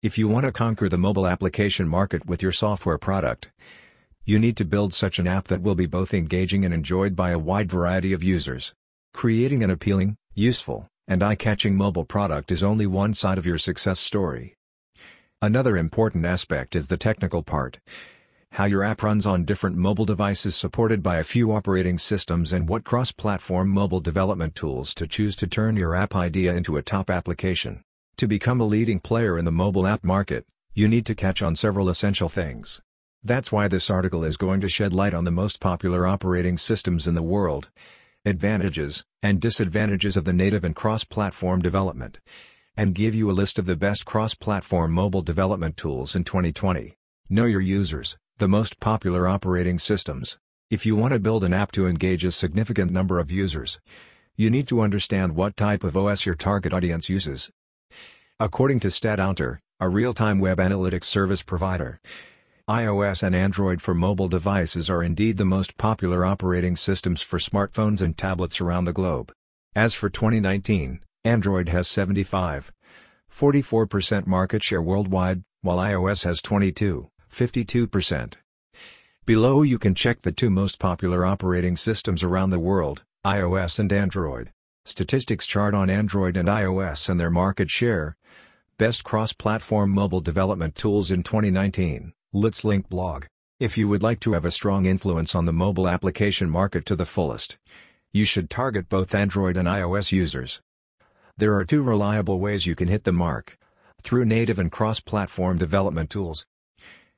[0.00, 3.50] If you want to conquer the mobile application market with your software product,
[4.24, 7.32] you need to build such an app that will be both engaging and enjoyed by
[7.32, 8.74] a wide variety of users.
[9.12, 13.98] Creating an appealing, useful, and eye-catching mobile product is only one side of your success
[13.98, 14.54] story.
[15.42, 17.80] Another important aspect is the technical part.
[18.52, 22.68] How your app runs on different mobile devices supported by a few operating systems and
[22.68, 27.10] what cross-platform mobile development tools to choose to turn your app idea into a top
[27.10, 27.82] application.
[28.18, 30.44] To become a leading player in the mobile app market,
[30.74, 32.82] you need to catch on several essential things.
[33.22, 37.06] That's why this article is going to shed light on the most popular operating systems
[37.06, 37.70] in the world,
[38.24, 42.18] advantages, and disadvantages of the native and cross-platform development,
[42.76, 46.96] and give you a list of the best cross-platform mobile development tools in 2020.
[47.30, 50.40] Know your users, the most popular operating systems.
[50.72, 53.78] If you want to build an app to engage a significant number of users,
[54.34, 57.52] you need to understand what type of OS your target audience uses.
[58.40, 61.98] According to StatCounter, a real-time web analytics service provider,
[62.70, 68.00] iOS and Android for mobile devices are indeed the most popular operating systems for smartphones
[68.00, 69.32] and tablets around the globe.
[69.74, 72.70] As for 2019, Android has 75,
[73.28, 78.34] 44% market share worldwide, while iOS has 22, 52%.
[79.26, 83.92] Below you can check the two most popular operating systems around the world, iOS and
[83.92, 84.52] Android.
[84.84, 88.16] Statistics chart on Android and iOS and their market share,
[88.78, 93.24] Best cross-platform mobile development tools in 2019, Litslink blog.
[93.58, 96.94] If you would like to have a strong influence on the mobile application market to
[96.94, 97.58] the fullest,
[98.12, 100.62] you should target both Android and iOS users.
[101.36, 103.58] There are two reliable ways you can hit the mark.
[104.00, 106.46] Through native and cross-platform development tools.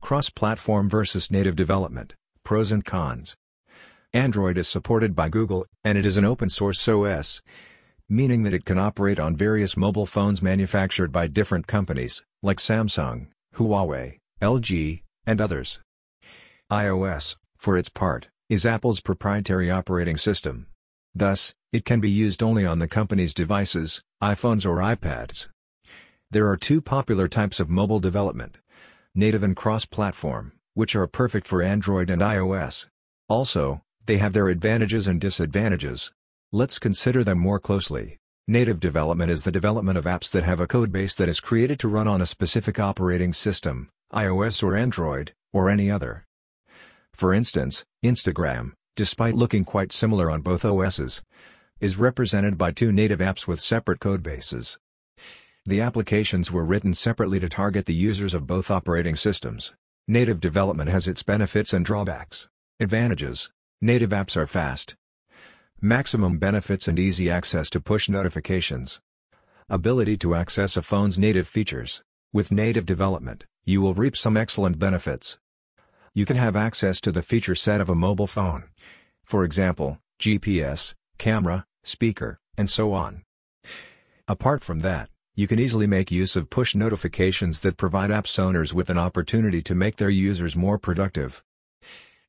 [0.00, 3.36] Cross-platform versus native development, pros and cons.
[4.12, 7.42] Android is supported by Google, and it is an open-source OS
[8.08, 13.28] meaning that it can operate on various mobile phones manufactured by different companies, like Samsung,
[13.56, 15.80] Huawei, LG, and others.
[16.70, 20.66] iOS, for its part, is Apple's proprietary operating system.
[21.14, 25.48] Thus, it can be used only on the company's devices, iPhones or iPads.
[26.30, 28.58] There are two popular types of mobile development.
[29.14, 32.88] Native and cross-platform, which are perfect for Android and iOS.
[33.28, 36.12] Also, they have their advantages and disadvantages,
[36.54, 38.18] Let's consider them more closely.
[38.46, 41.88] Native development is the development of apps that have a codebase that is created to
[41.88, 46.24] run on a specific operating system, iOS or Android, or any other.
[47.12, 51.24] For instance, Instagram, despite looking quite similar on both OSs,
[51.80, 54.78] is represented by two native apps with separate codebases.
[55.66, 59.74] The applications were written separately to target the users of both operating systems.
[60.06, 62.48] Native development has its benefits and drawbacks.
[62.78, 63.50] Advantages
[63.80, 64.94] Native apps are fast,
[65.84, 69.02] Maximum benefits and easy access to push notifications.
[69.68, 72.02] Ability to access a phone's native features.
[72.32, 75.38] With native development, you will reap some excellent benefits.
[76.14, 78.70] You can have access to the feature set of a mobile phone.
[79.26, 83.22] For example, GPS, camera, speaker, and so on.
[84.26, 88.72] Apart from that, you can easily make use of push notifications that provide apps owners
[88.72, 91.44] with an opportunity to make their users more productive.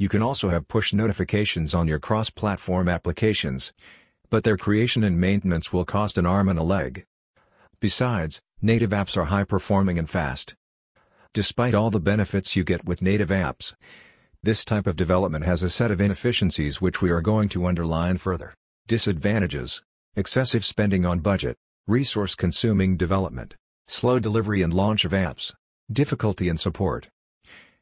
[0.00, 3.74] You can also have push notifications on your cross-platform applications,
[4.30, 7.04] but their creation and maintenance will cost an arm and a leg.
[7.80, 10.54] Besides, native apps are high-performing and fast.
[11.34, 13.74] Despite all the benefits you get with native apps,
[14.42, 18.16] this type of development has a set of inefficiencies which we are going to underline
[18.16, 18.54] further.
[18.86, 19.82] Disadvantages
[20.16, 23.54] Excessive spending on budget, resource-consuming development,
[23.86, 25.52] slow delivery and launch of apps,
[25.92, 27.10] difficulty in support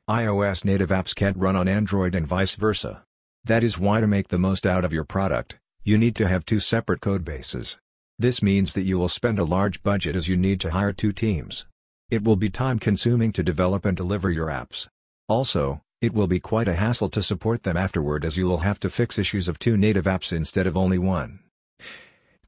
[0.09, 3.03] iOS native apps can't run on Android and vice versa.
[3.45, 6.47] That is why to make the most out of your product, you need to have
[6.47, 7.77] two separate codebases.
[8.19, 11.13] This means that you will spend a large budget as you need to hire two
[11.13, 11.67] teams.
[12.11, 14.89] It will be time consuming to develop and deliver your apps.
[15.29, 18.81] Also, it will be quite a hassle to support them afterward as you will have
[18.81, 21.41] to fix issues of two native apps instead of only one.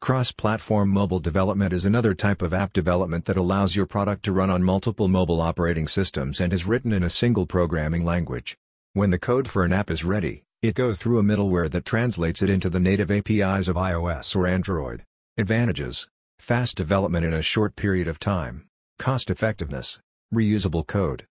[0.01, 4.49] Cross-platform mobile development is another type of app development that allows your product to run
[4.49, 8.57] on multiple mobile operating systems and is written in a single programming language.
[8.95, 12.41] When the code for an app is ready, it goes through a middleware that translates
[12.41, 15.05] it into the native APIs of iOS or Android.
[15.37, 16.09] Advantages
[16.39, 18.65] Fast development in a short period of time.
[18.99, 20.01] Cost effectiveness.
[20.35, 21.27] Reusable code.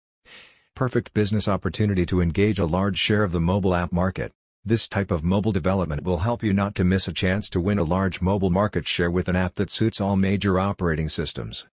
[0.76, 4.32] Perfect business opportunity to engage a large share of the mobile app market.
[4.66, 7.80] This type of mobile development will help you not to miss a chance to win
[7.80, 11.68] a large mobile market share with an app that suits all major operating systems.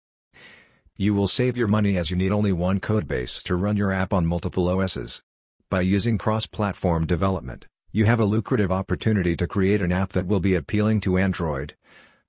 [0.95, 4.13] You will save your money as you need only one codebase to run your app
[4.13, 5.23] on multiple OSs.
[5.69, 10.39] By using cross-platform development, you have a lucrative opportunity to create an app that will
[10.39, 11.75] be appealing to Android,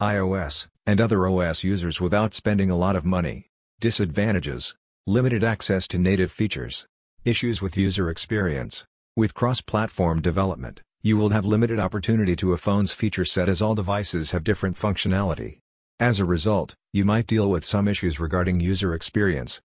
[0.00, 3.50] iOS, and other OS users without spending a lot of money.
[3.80, 4.76] Disadvantages
[5.06, 6.88] Limited access to native features.
[7.26, 8.86] Issues with user experience.
[9.16, 13.76] With cross-platform development, you will have limited opportunity to a phone's feature set as all
[13.76, 15.58] devices have different functionality.
[16.00, 19.62] As a result, you might deal with some issues regarding user experience,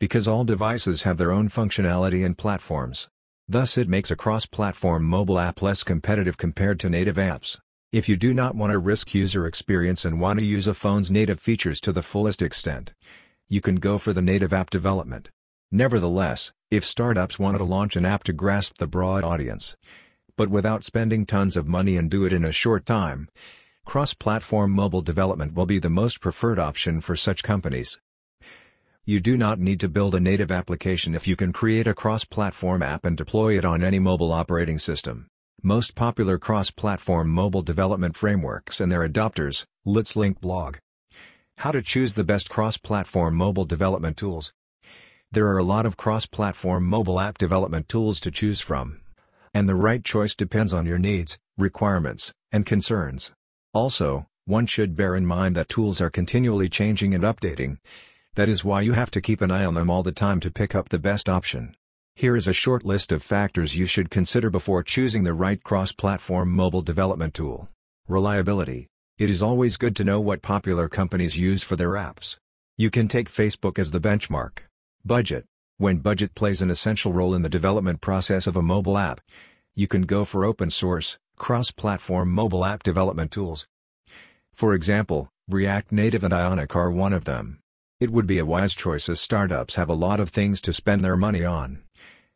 [0.00, 3.08] because all devices have their own functionality and platforms.
[3.46, 7.60] Thus it makes a cross-platform mobile app less competitive compared to native apps.
[7.92, 11.12] If you do not want to risk user experience and want to use a phone's
[11.12, 12.92] native features to the fullest extent,
[13.48, 15.30] you can go for the native app development.
[15.72, 19.76] Nevertheless, if startups wanted to launch an app to grasp the broad audience,
[20.36, 23.28] but without spending tons of money and do it in a short time,
[23.84, 28.00] cross-platform mobile development will be the most preferred option for such companies.
[29.04, 32.82] You do not need to build a native application if you can create a cross-platform
[32.82, 35.28] app and deploy it on any mobile operating system.
[35.62, 40.78] Most popular cross-platform mobile development frameworks and their adopters, Litslink blog.
[41.58, 44.52] How to choose the best cross-platform mobile development tools.
[45.32, 49.00] There are a lot of cross-platform mobile app development tools to choose from.
[49.54, 53.32] And the right choice depends on your needs, requirements, and concerns.
[53.72, 57.78] Also, one should bear in mind that tools are continually changing and updating,
[58.34, 60.50] that is why you have to keep an eye on them all the time to
[60.50, 61.76] pick up the best option.
[62.16, 66.50] Here is a short list of factors you should consider before choosing the right cross-platform
[66.50, 67.68] mobile development tool.
[68.08, 68.88] Reliability.
[69.18, 72.38] It is always good to know what popular companies use for their apps.
[72.76, 74.69] You can take Facebook as the benchmark.
[75.04, 75.46] Budget.
[75.78, 79.22] When budget plays an essential role in the development process of a mobile app,
[79.74, 83.66] you can go for open source, cross-platform mobile app development tools.
[84.52, 87.60] For example, React Native and Ionic are one of them.
[87.98, 91.02] It would be a wise choice as startups have a lot of things to spend
[91.02, 91.82] their money on.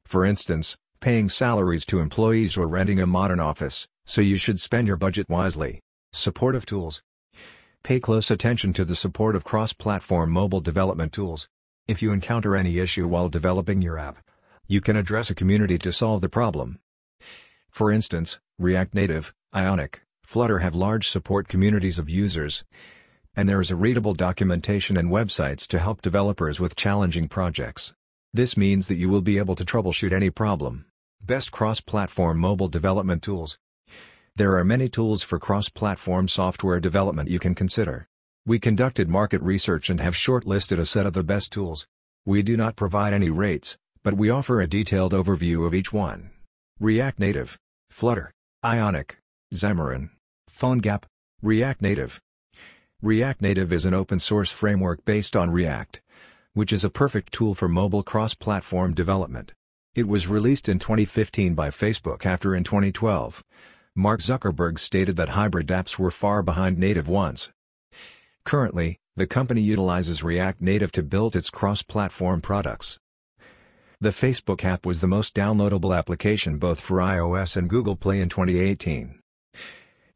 [0.06, 4.88] For instance, paying salaries to employees or renting a modern office, so you should spend
[4.88, 5.80] your budget wisely.
[6.14, 7.02] Supportive tools.
[7.82, 11.46] Pay close attention to the support of cross-platform mobile development tools.
[11.86, 14.16] If you encounter any issue while developing your app,
[14.66, 16.78] you can address a community to solve the problem.
[17.68, 22.64] For instance, React Native, Ionic, Flutter have large support communities of users,
[23.36, 27.92] and there is a readable documentation and websites to help developers with challenging projects.
[28.32, 30.86] This means that you will be able to troubleshoot any problem.
[31.20, 33.58] Best cross-platform mobile development tools.
[34.36, 38.08] There are many tools for cross-platform software development you can consider.
[38.46, 41.86] We conducted market research and have shortlisted a set of the best tools.
[42.26, 46.30] We do not provide any rates, but we offer a detailed overview of each one.
[46.78, 47.58] React Native,
[47.90, 48.30] Flutter,
[48.62, 49.16] Ionic,
[49.54, 50.10] Xamarin,
[50.50, 51.04] PhoneGap,
[51.40, 52.20] React Native,
[53.04, 56.00] React Native is an open-source framework based on React,
[56.54, 59.52] which is a perfect tool for mobile cross-platform development.
[59.94, 63.44] It was released in 2015 by Facebook after in 2012,
[63.94, 67.50] Mark Zuckerberg stated that hybrid apps were far behind native ones.
[68.44, 72.98] Currently, the company utilizes React Native to build its cross-platform products.
[74.00, 78.28] The Facebook app was the most downloadable application both for iOS and Google Play in
[78.28, 79.18] 2018.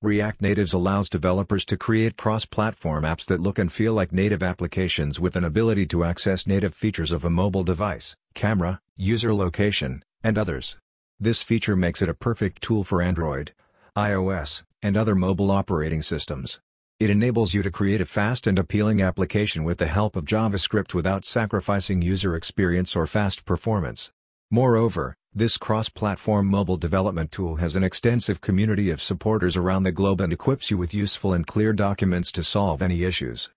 [0.02, 5.18] React Natives allows developers to create cross-platform apps that look and feel like native applications
[5.18, 10.36] with an ability to access native features of a mobile device, camera, user location, and
[10.36, 10.76] others.
[11.18, 13.52] This feature makes it a perfect tool for Android,
[13.96, 16.60] iOS, and other mobile operating systems.
[17.00, 20.94] It enables you to create a fast and appealing application with the help of JavaScript
[20.94, 24.10] without sacrificing user experience or fast performance.
[24.50, 30.20] Moreover, this cross-platform mobile development tool has an extensive community of supporters around the globe
[30.20, 33.52] and equips you with useful and clear documents to solve any issues.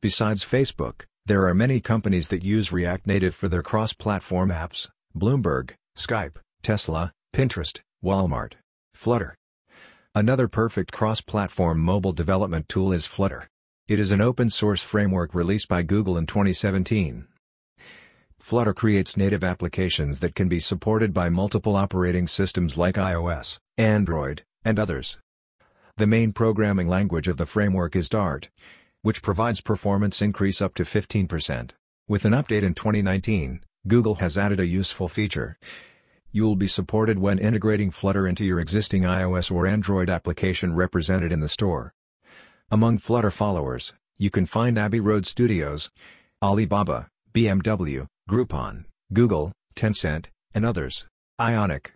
[0.00, 5.74] Besides Facebook, there are many companies that use React Native for their cross-platform apps, Bloomberg,
[5.96, 8.54] Skype, Tesla, Pinterest, Walmart,
[8.94, 9.37] Flutter.
[10.14, 13.46] Another perfect cross-platform mobile development tool is Flutter.
[13.86, 17.26] It is an open-source framework released by Google in 2017.
[18.40, 24.42] Flutter creates native applications that can be supported by multiple operating systems like iOS, Android,
[24.64, 25.18] and others.
[25.98, 28.48] The main programming language of the framework is Dart,
[29.02, 31.72] which provides performance increase up to 15%.
[32.08, 35.58] With an update in 2019, Google has added a useful feature.
[36.38, 41.40] You'll be supported when integrating Flutter into your existing iOS or Android application represented in
[41.40, 41.92] the store.
[42.70, 45.90] Among Flutter followers, you can find Abbey Road Studios,
[46.40, 51.08] Alibaba, BMW, Groupon, Google, Tencent, and others.
[51.40, 51.94] Ionic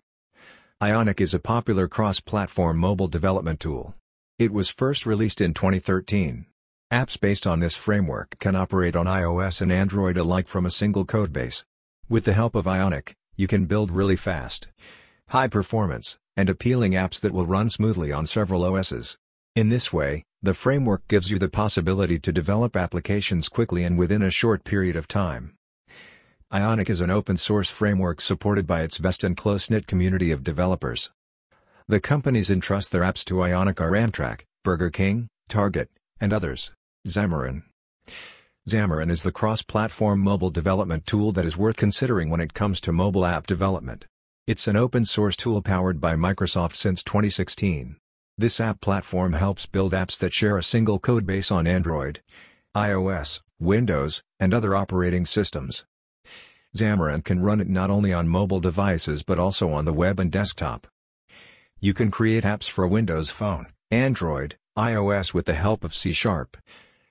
[0.81, 3.95] Ionic is a popular cross-platform mobile development tool.
[4.37, 6.47] It was first released in 2013.
[6.91, 11.05] Apps based on this framework can operate on iOS and Android alike from a single
[11.05, 11.63] codebase.
[12.09, 14.69] With the help of Ionic, you can build really fast,
[15.29, 19.17] high performance, and appealing apps that will run smoothly on several OSs.
[19.55, 24.21] In this way, The framework gives you the possibility to develop applications quickly and within
[24.21, 25.53] a short period of time.
[26.53, 31.13] Ionic is an open-source framework supported by its vast and close-knit community of developers.
[31.87, 36.73] The companies entrust their apps to Ionic are Amtrak, Burger King, Target, and others.
[37.07, 37.63] Xamarin
[38.69, 42.93] Xamarin is the cross-platform mobile development tool that is worth considering when it comes to
[42.93, 44.05] mobile app development.
[44.47, 47.97] It's an open-source tool powered by Microsoft since 2016.
[48.37, 52.21] This app platform helps build apps that share a single codebase on Android,
[52.73, 55.83] iOS, Windows, and other operating systems.
[56.73, 60.31] Xamarin can run it not only on mobile devices but also on the web and
[60.31, 60.87] desktop.
[61.81, 66.55] You can create apps for Windows Phone, Android, iOS with the help of C Sharp,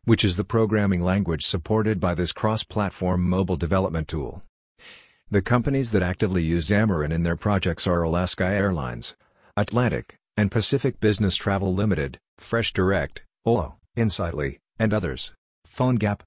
[0.05, 4.43] which is the programming language supported by this cross-platform mobile development tool.
[5.31, 9.15] The companies that actively use Xamarin in their projects are Alaska Airlines,
[9.57, 15.33] Atlantic, and Pacific Business Travel Limited, Fresh Direct, Olo, Insightly, and others.
[15.69, 16.21] PhoneGap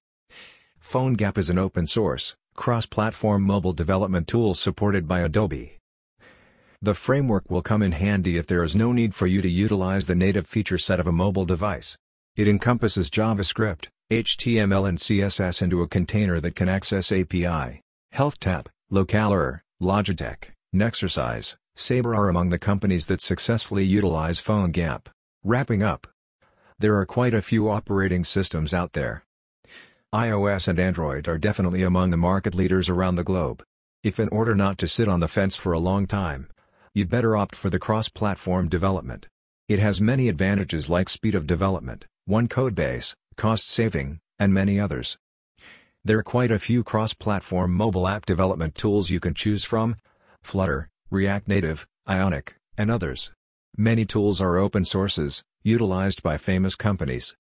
[0.82, 5.78] PhoneGap is an open-source, cross-platform mobile development tool supported by Adobe.
[6.82, 10.08] The framework will come in handy if there is no need for you to utilize
[10.08, 11.98] the native feature set of a mobile device.
[12.36, 17.82] It encompasses JavaScript, HTML and CSS into a container that can access API.
[18.14, 25.08] HealthTap, Localer, Logitech, Nexercise, Sabre are among the companies that successfully utilize PhoneGap.
[25.44, 26.08] Wrapping up.
[26.80, 29.26] There are quite a few operating systems out there,
[30.16, 33.62] iOS and Android are definitely among the market leaders around the globe.
[34.02, 36.48] If in order not to sit on the fence for a long time,
[36.94, 39.28] you'd better opt for the cross-platform development.
[39.68, 45.18] It has many advantages like speed of development, one codebase, cost saving, and many others.
[46.04, 49.96] There are quite a few cross-platform mobile app development tools you can choose from,
[50.42, 53.32] Flutter, React Native, Ionic, and others.
[53.78, 57.36] Many tools are open sources, utilized by famous companies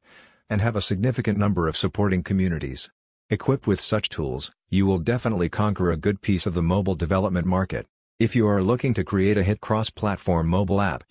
[0.49, 2.91] and have a significant number of supporting communities.
[3.29, 7.47] Equipped with such tools, you will definitely conquer a good piece of the mobile development
[7.47, 7.87] market.
[8.19, 11.03] If you are looking to create a hit cross-platform mobile app,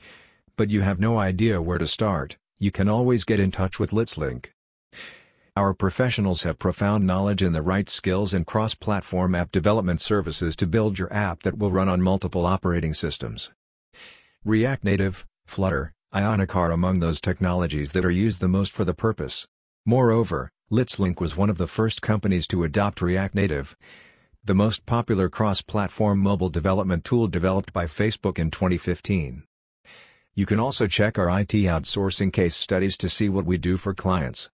[0.56, 3.90] but you have no idea where to start, you can always get in touch with
[3.90, 4.46] Litslink.
[5.56, 10.66] Our professionals have profound knowledge in the right skills and cross-platform app development services to
[10.66, 13.52] build your app that will run on multiple operating systems.
[14.44, 18.94] React Native, Flutter, Ionic are among those technologies that are used the most for the
[18.94, 19.46] purpose.
[19.86, 23.76] Moreover, Litslink was one of the first companies to adopt React Native,
[24.44, 29.44] the most popular cross-platform mobile development tool developed by Facebook in 2015.
[30.36, 33.94] You can also check our IT outsourcing case studies to see what we do for
[33.94, 34.50] clients.